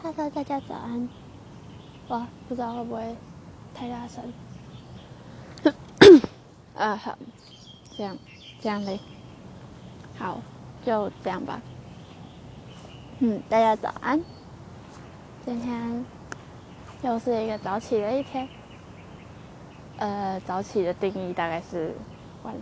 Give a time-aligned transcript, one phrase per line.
[0.00, 1.08] Hello，大家早安。
[2.06, 3.16] 哇，不知道会不会
[3.74, 4.32] 太大声。
[6.76, 7.18] 啊，好，
[7.96, 8.16] 这样，
[8.60, 9.00] 这样嘞。
[10.16, 10.40] 好，
[10.86, 11.60] 就这样吧。
[13.18, 14.22] 嗯，大家早安。
[15.44, 16.04] 今天
[17.02, 18.48] 又是一个早起的一天。
[19.96, 21.92] 呃，早起的定义大概是
[22.44, 22.54] 晚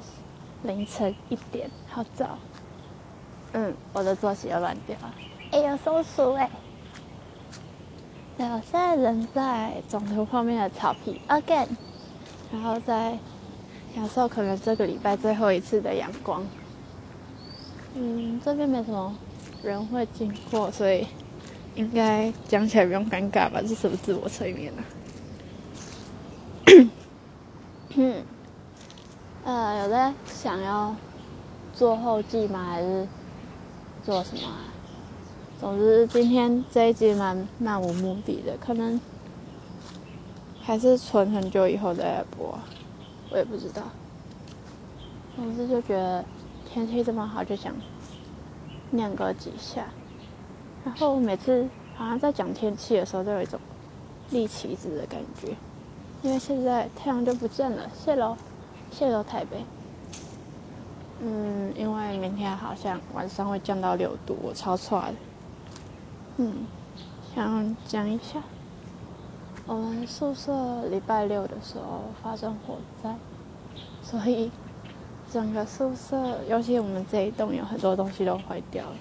[0.63, 2.39] 凌晨一点，好早。
[3.53, 5.15] 嗯，我的作息又乱掉了。
[5.53, 6.49] 哎呀，松鼠哎！
[8.37, 11.67] 对，我现在人在总图后面的草皮，again，
[12.53, 13.19] 然后在
[13.95, 16.47] 享受可能这个礼拜最后一次的阳光。
[17.95, 19.17] 嗯，这边没什么
[19.63, 21.07] 人会经过，所以
[21.77, 23.63] 应该讲起来不用尴尬吧？
[23.63, 24.85] 这是不是自我催眠啊？
[27.95, 28.23] 嗯，
[29.45, 30.95] 呃，有在想要
[31.73, 32.67] 做后记吗？
[32.69, 33.09] 还是
[34.05, 34.43] 做什么？
[35.59, 39.01] 总之，今天这一集蛮漫无目的的，可能
[40.61, 42.59] 还是存很久以后再播，
[43.31, 43.83] 我也不知道。
[45.35, 46.23] 总之就觉得
[46.69, 47.75] 天气这么好，就想
[48.91, 49.87] 念个几下。
[50.85, 53.59] 然后每次好像在讲天气的时候，都有一种
[54.31, 55.57] 立旗子的感觉，
[56.23, 58.37] 因为现在太阳就不见了，谢喽，
[58.91, 59.65] 谢喽台北。
[61.23, 65.15] 嗯，因为明天好像晚上会降到六度，我超差的。
[66.39, 66.67] 嗯，
[67.35, 68.43] 想讲一下，
[69.67, 73.17] 我们宿舍礼拜六的时候发生火灾，
[74.03, 74.51] 所以
[75.33, 78.97] 整个宿舍，尤其我们这一栋有很多东西都坏掉了，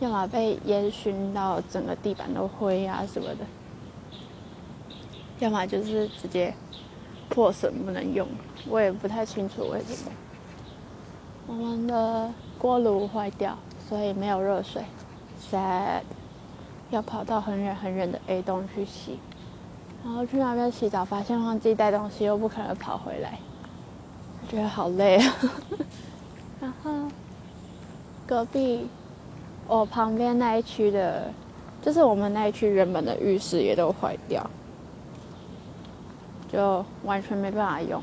[0.00, 3.46] 要么被烟熏到整个地板都灰啊什么的，
[5.38, 6.52] 要么就是直接
[7.30, 8.28] 破损不能用，
[8.68, 10.12] 我也不太清楚为什么。
[11.46, 13.56] 我们的锅炉坏掉，
[13.88, 14.84] 所以没有热水
[15.50, 16.02] ，sad。
[16.90, 19.18] 要跑到很远很远的 A 栋去洗，
[20.04, 23.38] 然后去那边洗澡，发现忘记带东西，又不可能跑回来，
[24.48, 25.34] 觉得好累啊。
[26.60, 26.92] 然后
[28.26, 28.86] 隔壁
[29.66, 31.30] 我旁边那一区的，
[31.82, 34.48] 就是我们那一区原本的浴室也都坏掉，
[36.50, 38.00] 就完全没办法用，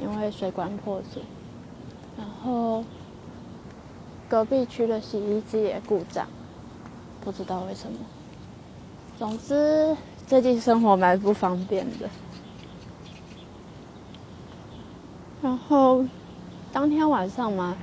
[0.00, 1.24] 因为水管破损。
[2.18, 2.82] 然后
[4.28, 6.26] 隔壁区的洗衣机也故障，
[7.20, 7.98] 不知道为什么。
[9.18, 9.96] 总之，
[10.26, 12.06] 最近生活蛮不方便的。
[15.40, 16.04] 然后，
[16.70, 17.74] 当天晚上嘛，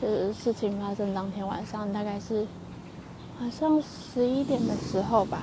[0.00, 2.46] 就是事情发生当天晚上，大概是
[3.38, 5.42] 晚上十一点的时候吧。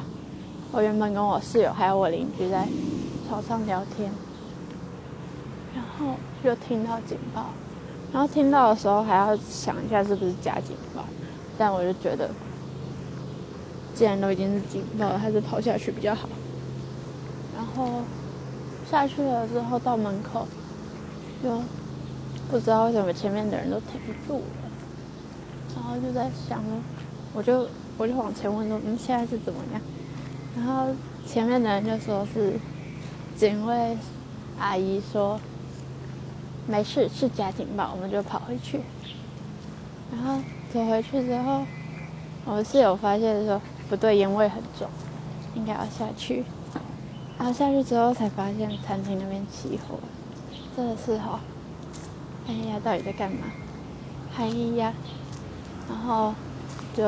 [0.72, 2.68] 我原本跟我室友还有我邻居在
[3.30, 4.12] 床上聊天，
[5.76, 7.46] 然后就听到警报，
[8.12, 11.04] 然后听到的时候还要想一下是不是假警报，
[11.56, 12.28] 但我就觉得。
[13.98, 16.30] 既然都已经是警报了，还是跑下去比较好。
[17.56, 18.04] 然后
[18.88, 20.48] 下去了之后到门口，
[21.44, 21.60] 就
[22.48, 24.70] 不知道为什么前面的人都停住了。
[25.76, 26.64] 然后就在想，
[27.34, 29.82] 我就我就往前问说：“嗯，现在是怎么样？”
[30.56, 30.94] 然后
[31.26, 32.54] 前面的人就说是
[33.36, 33.98] 警卫
[34.60, 35.40] 阿姨说
[36.70, 38.80] ：“没事，是假警报。”我们就跑回去。
[40.12, 40.40] 然后
[40.72, 41.66] 走回去之后，
[42.46, 43.60] 我们室友发现说。
[43.90, 44.88] 不对，烟味很重，
[45.56, 46.44] 应该要下去。
[47.38, 50.00] 然后下去之后才发现餐厅那边起火，
[50.76, 51.40] 真的是哈，
[52.48, 53.46] 哎呀，到底在干嘛？
[54.38, 54.94] 哎呀，
[55.88, 56.34] 然后
[56.96, 57.04] 就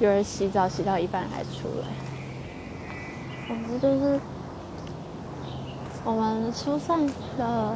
[0.00, 1.88] 有人洗澡洗到一半还出来。
[3.48, 4.20] 总之就是
[6.04, 7.06] 我们疏散
[7.38, 7.74] 的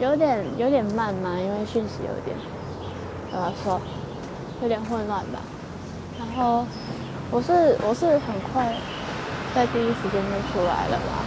[0.00, 2.36] 有点有点慢嘛，因为讯息有点
[3.30, 3.80] 怎么说，
[4.62, 5.40] 有点混乱吧。
[6.24, 6.66] 然后
[7.30, 7.52] 我是
[7.86, 8.74] 我是很快
[9.54, 11.24] 在第一时间就出来了啦。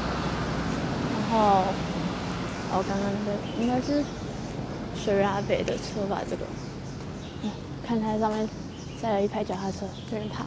[1.14, 1.64] 然后
[2.74, 4.04] 我刚刚那个应该是
[4.96, 6.22] 水拉北的车吧？
[6.30, 6.44] 这个，
[7.44, 7.52] 嗯，
[7.86, 8.48] 看台上面
[9.02, 10.46] 载了一排脚踏车，有人爬。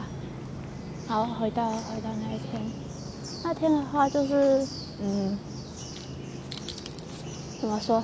[1.07, 2.61] 好，回到回到那一天，
[3.43, 4.65] 那天的话就是
[5.01, 5.37] 嗯，
[7.59, 8.03] 怎么说？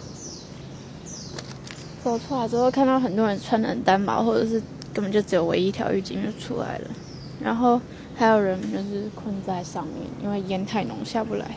[2.04, 4.62] 走出来之后看到很多人穿的单薄，或者是。
[4.98, 6.90] 根本就只有唯一条浴巾就出来了，
[7.40, 7.80] 然后
[8.16, 11.52] 还有人就是困在上面，因为烟太浓下不来。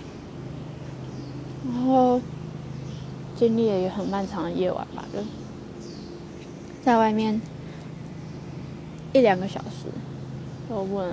[1.64, 2.20] 然后
[3.34, 5.20] 经历了一个很漫长的夜晚吧，就
[6.82, 7.40] 在外面
[9.14, 9.86] 一两个小时
[10.68, 11.12] 都不能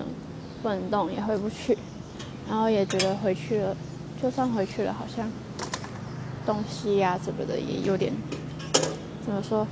[0.62, 1.78] 不能动，也回不去，
[2.50, 3.74] 然后也觉得回去了，
[4.22, 5.32] 就算回去了，好像
[6.46, 8.12] 东西呀什么的也有点
[9.26, 9.66] 怎么说。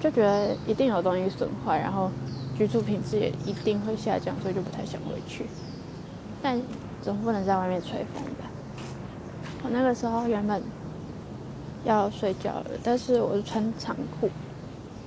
[0.00, 2.10] 就觉得一定有东西损坏，然后
[2.56, 5.46] 居住品质也一定会下降，所以就不太想回去。
[6.42, 6.60] 但
[7.02, 8.48] 总不能在外面吹风吧？
[9.64, 10.62] 我那个时候原本
[11.84, 14.30] 要睡觉了，但是我是穿长裤、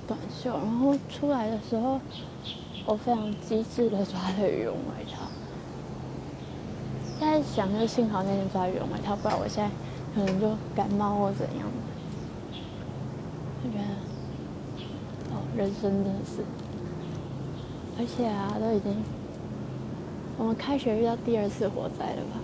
[0.06, 1.98] 短袖，然后出来的时候，
[2.84, 5.22] 我非常机智的抓了羽绒外套。
[7.18, 9.70] 现在想，就幸好那天抓羽绒外套，不然我现在
[10.14, 12.58] 可能就感冒或怎样的。
[13.64, 13.84] 我觉得，
[15.56, 16.42] 人生真的是。
[17.98, 18.96] 而且啊，都已经
[20.38, 22.40] 我们开学遇到第二次火灾了吧？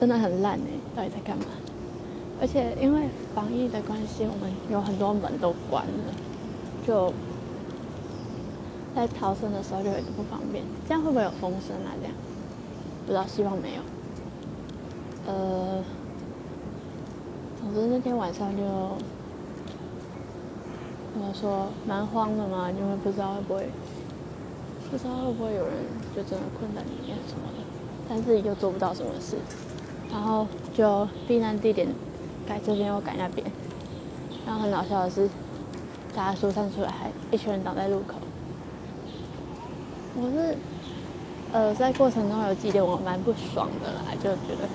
[0.00, 0.70] 真的很烂哎！
[0.94, 1.44] 到底在干嘛？
[2.40, 6.12] 而且因为防疫的关系，我们有很多门都关了，
[6.86, 7.12] 就
[8.94, 10.64] 在逃生的时候就有点不方便。
[10.86, 11.94] 这样会不会有风声啊？
[12.00, 12.14] 这样
[13.06, 13.82] 不知道，希望没有。
[15.28, 15.82] 呃，
[17.60, 18.62] 总之那天晚上就。
[21.18, 23.68] 我说蛮慌的嘛，因为不知道会不会，
[24.90, 25.74] 不知道会不会有人
[26.14, 27.64] 就真的困在里面什么的，
[28.08, 29.36] 但自己又做不到什么事，
[30.12, 31.88] 然后就避难地点
[32.46, 33.46] 改这边又改那边，
[34.46, 35.28] 然后很搞笑的是，
[36.14, 38.14] 大家疏散出来，还一群人挡在路口。
[40.18, 40.56] 我是
[41.52, 44.68] 呃在过程中有几点我蛮不爽的啦，就觉得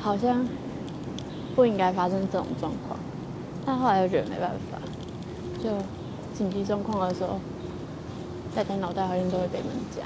[0.00, 0.46] 好像
[1.54, 2.98] 不应该发生这种状况。
[3.66, 4.78] 但后来又觉得没办法，
[5.60, 5.70] 就
[6.32, 7.40] 紧急状况的时候，
[8.54, 10.02] 大家脑袋好像都会被门夹。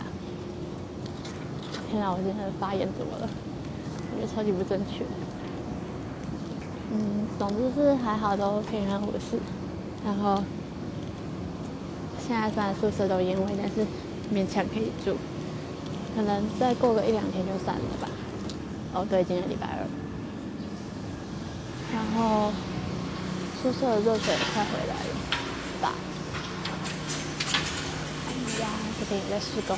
[1.91, 3.29] 天哪，我今天的发言怎么了？
[4.13, 5.05] 我觉得超级不正确。
[6.93, 9.39] 嗯，总之是还好都平安无事。
[10.03, 10.43] 然后
[12.19, 13.87] 现在虽然宿舍都烟味，但是
[14.33, 15.17] 勉强可以住。
[16.17, 18.09] 可能再过个一两天就散了吧。
[18.95, 19.87] 哦，对，今天礼拜二。
[21.93, 22.51] 然后。
[23.63, 25.11] 宿舍的热水快回来了，
[25.83, 25.93] 吧？
[28.27, 28.29] 哎
[28.59, 28.65] 呀，
[28.99, 29.77] 这边也在施工。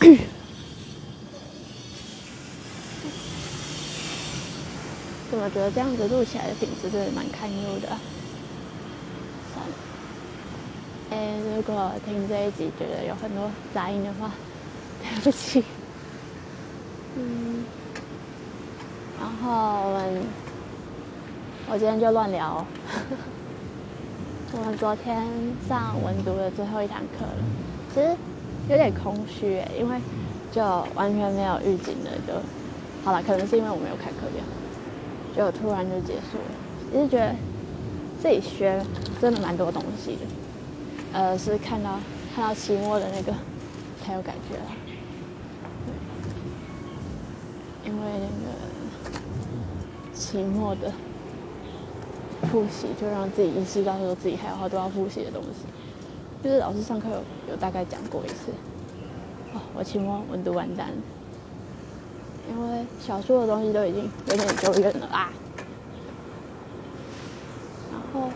[5.30, 7.88] 怎么觉得这样子录起来的品质真的蛮堪忧的？
[9.52, 9.74] 算了。
[11.10, 14.32] 哎，如果听这一集觉得有很多杂音的话，
[15.02, 15.62] 对不起。
[17.16, 17.66] 嗯。
[19.20, 20.49] 然后我们。
[21.70, 22.66] 我今天就乱聊。
[24.52, 25.24] 我们昨天
[25.68, 27.44] 上文读的最后一堂课了，
[27.94, 28.08] 其实
[28.68, 29.96] 有点空虚诶，因为
[30.50, 30.60] 就
[30.96, 32.34] 完全没有预警的就，
[33.04, 34.42] 好了，可能是因为我没有开课表，
[35.36, 36.50] 就突然就结束了。
[36.92, 37.32] 其实觉得
[38.20, 38.84] 自己学
[39.20, 40.26] 真的蛮多东西的，
[41.12, 42.00] 呃，是看到
[42.34, 43.32] 看到期末的那个
[44.04, 44.66] 才有感觉了，
[47.86, 48.50] 因为那个
[50.12, 50.92] 期末的。
[52.50, 55.66] 复习就让自己意识到说自己还有好多要复习的东西，
[56.42, 58.50] 就是老师上课有有大概讲过一次。
[59.52, 60.88] 哦，我期末文读完蛋，
[62.48, 65.32] 因为小说的东西都已经有点久远了啊。
[67.92, 68.30] 然后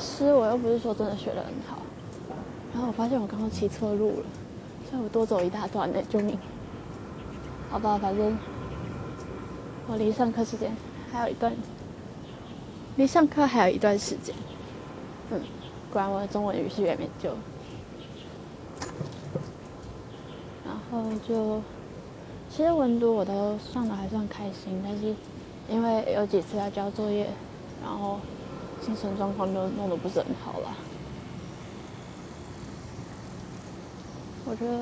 [0.00, 1.78] 诗我又不是说真的学得很好，
[2.72, 4.26] 然后我发现我刚刚骑错路了，
[4.88, 6.38] 所以我多走一大段呢，救命！
[7.70, 8.36] 好吧，反正
[9.88, 10.74] 我离上课时间
[11.12, 11.52] 还有一段。
[12.96, 14.34] 离上课还有一段时间，
[15.30, 15.40] 嗯，
[15.92, 17.30] 果然我的中文语系也没救。
[20.64, 21.60] 然后就，
[22.48, 25.14] 其实文读我都上的还算开心，但是
[25.68, 27.28] 因为有几次要交作业，
[27.82, 28.20] 然后
[28.80, 30.76] 精神状况都弄得不是很好了。
[34.46, 34.78] 我觉得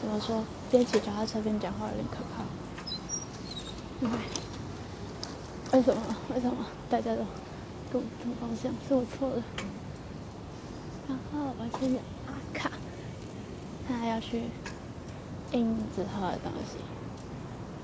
[0.00, 2.42] 怎么说，边骑脚踏车边讲话有点可怕，
[4.04, 4.10] 因
[5.74, 5.82] 为。
[5.82, 6.00] 什么？
[6.34, 7.22] 为什么大家都
[7.92, 8.72] 跟我同方向？
[8.86, 9.42] 是我错了。
[11.08, 12.70] 然后我去阿卡，
[13.86, 14.44] 他要去
[15.52, 16.78] 印之后的东西。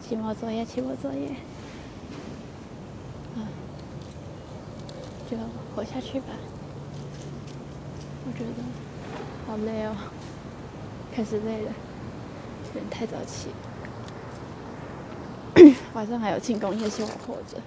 [0.00, 1.34] 期末作业，期末作业。
[3.34, 3.46] 嗯，
[5.28, 5.36] 就
[5.74, 6.28] 活下去吧。
[8.24, 8.62] 我觉得
[9.46, 9.96] 好累哦，
[11.12, 11.72] 开始累了，
[12.68, 13.50] 有点太早起。
[15.92, 17.60] 晚上还有庆功宴，希望活着。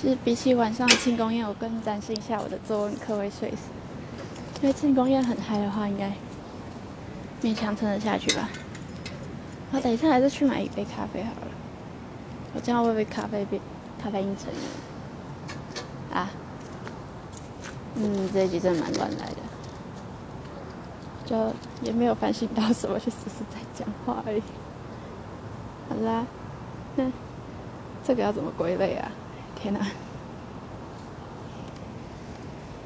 [0.00, 3.68] 其实比起晚上庆功宴，我更担心一下我的作文课会睡死。
[4.62, 6.10] 因为庆功宴很嗨的话，应该
[7.42, 8.48] 勉强撑得下去吧。
[9.72, 11.48] 我等一下还是去买一杯咖啡好了。
[12.54, 13.60] 我这样会不会咖啡变
[14.02, 16.16] 咖啡因成瘾？
[16.16, 16.30] 啊？
[17.96, 19.36] 嗯，这一集真的蛮乱来的，
[21.26, 24.42] 就也没有反省到什么，就只是在讲话而已。
[25.90, 26.24] 好啦，
[26.96, 27.04] 那
[28.02, 29.12] 这个要怎么归类啊？
[29.60, 29.80] 天呐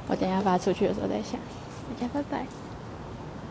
[0.08, 1.40] 我等下发出去的时候再想
[1.88, 2.63] 大家拜拜。